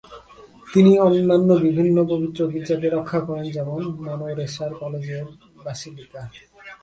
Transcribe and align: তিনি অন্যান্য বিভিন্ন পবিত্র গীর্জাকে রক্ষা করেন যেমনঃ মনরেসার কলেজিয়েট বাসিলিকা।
তিনি 0.73 0.91
অন্যান্য 1.05 1.49
বিভিন্ন 1.65 1.97
পবিত্র 2.11 2.39
গীর্জাকে 2.51 2.87
রক্ষা 2.89 3.19
করেন 3.27 3.45
যেমনঃ 3.55 3.87
মনরেসার 4.05 4.71
কলেজিয়েট 4.81 5.29
বাসিলিকা। 5.65 6.21